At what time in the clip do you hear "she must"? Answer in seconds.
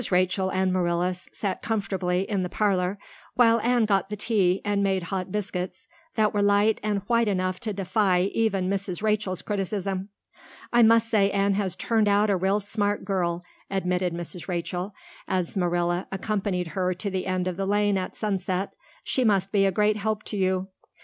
19.03-19.51